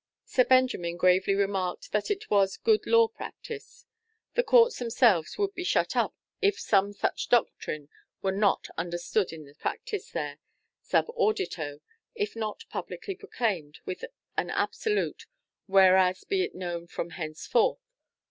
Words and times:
Sir 0.25 0.43
Benjamin 0.45 0.97
gravely 0.97 1.35
remarked 1.35 1.91
that 1.91 2.09
it 2.09 2.27
was 2.31 2.57
good 2.57 2.87
law 2.87 3.07
practice. 3.07 3.85
The 4.33 4.41
courts 4.41 4.79
themselves 4.79 5.37
would 5.37 5.53
be 5.53 5.63
shut 5.63 5.95
up 5.95 6.15
if 6.41 6.59
some 6.59 6.91
such 6.91 7.29
doctrine 7.29 7.87
were 8.23 8.31
not 8.31 8.65
understood 8.79 9.31
in 9.31 9.45
the 9.45 9.53
practice 9.53 10.09
there, 10.09 10.39
subaudito, 10.83 11.81
if 12.15 12.35
not 12.35 12.65
publicly 12.71 13.13
proclaimed 13.13 13.77
with 13.85 14.03
an 14.35 14.49
absolute 14.49 15.27
"Whereas 15.67 16.23
be 16.23 16.41
it 16.43 16.55
known 16.55 16.87
from 16.87 17.11
henceforth." 17.11 17.93